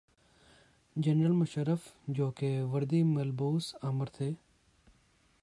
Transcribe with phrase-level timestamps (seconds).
[0.95, 1.79] General Musharraf
[2.07, 4.31] جوکہ وردی ملبوس آمر تھے۔